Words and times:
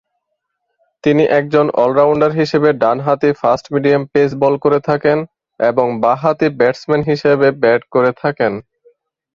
তিনি 1.03 1.23
একজন 1.39 1.65
অল-রাউন্ডার 1.75 2.31
হিসেবে 2.31 2.69
ডান-হাতি 2.81 3.29
ফাস্ট-মিডিয়াম 3.41 4.03
পেস 4.13 4.29
বল 4.41 4.55
করে 4.63 4.79
থাকেন 4.89 5.17
এবং 5.59 5.87
বা-হাতি 6.03 6.47
ব্যাটসম্যান 6.59 7.01
হিসেবে 7.03 7.47
ব্যাট 7.61 7.81
করে 7.93 8.11
থাকেন। 8.21 8.53